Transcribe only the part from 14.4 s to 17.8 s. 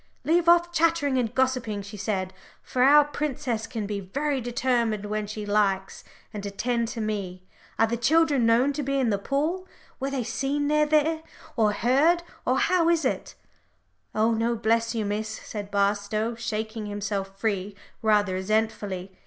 bless you, Miss," said Barstow, shaking himself free